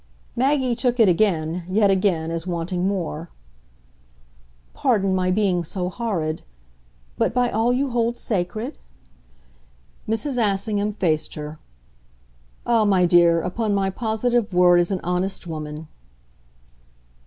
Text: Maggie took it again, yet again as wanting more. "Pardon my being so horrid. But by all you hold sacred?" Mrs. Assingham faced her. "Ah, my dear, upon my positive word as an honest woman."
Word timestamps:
Maggie 0.35 0.75
took 0.75 0.99
it 0.99 1.07
again, 1.07 1.63
yet 1.69 1.91
again 1.91 2.31
as 2.31 2.47
wanting 2.47 2.87
more. 2.87 3.29
"Pardon 4.73 5.13
my 5.13 5.29
being 5.29 5.63
so 5.63 5.89
horrid. 5.91 6.41
But 7.19 7.35
by 7.35 7.51
all 7.51 7.71
you 7.71 7.91
hold 7.91 8.17
sacred?" 8.17 8.79
Mrs. 10.09 10.39
Assingham 10.41 10.91
faced 10.91 11.35
her. 11.35 11.59
"Ah, 12.65 12.83
my 12.83 13.05
dear, 13.05 13.41
upon 13.43 13.75
my 13.75 13.91
positive 13.91 14.51
word 14.51 14.79
as 14.79 14.89
an 14.89 15.01
honest 15.03 15.45
woman." 15.45 15.87